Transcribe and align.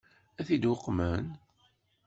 Ad 0.39 0.45
t-id-uqmen? 0.47 1.25